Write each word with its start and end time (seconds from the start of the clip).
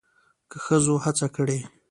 کله 0.51 0.61
ښځو 0.65 0.95
هڅه 1.03 1.27
کړې 1.35 1.59